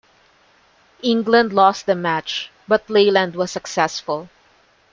[1.03, 4.29] England lost the match, but Leyland was successful.